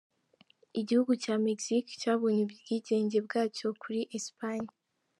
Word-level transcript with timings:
Igihugu 0.79 1.11
cya 1.23 1.35
Mexique 1.45 1.91
cyabonye 2.01 2.39
ubwigenge 2.43 3.17
bwacyo 3.25 3.67
kuri 3.81 4.01
Espagne. 4.17 4.71